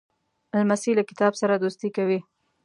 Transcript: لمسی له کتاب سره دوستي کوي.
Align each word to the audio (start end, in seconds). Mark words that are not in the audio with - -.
لمسی 0.57 0.91
له 0.97 1.03
کتاب 1.09 1.33
سره 1.41 1.53
دوستي 1.63 1.89
کوي. 1.97 2.19